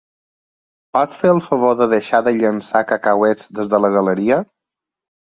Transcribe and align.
Pots 0.97 1.19
fer 1.19 1.33
el 1.33 1.41
favor 1.47 1.75
de 1.81 1.87
deixar 1.91 2.21
de 2.29 2.33
llençar 2.37 2.81
cacauets 2.93 3.47
des 3.59 3.71
de 3.75 3.81
la 3.87 3.93
galeria? 3.97 4.41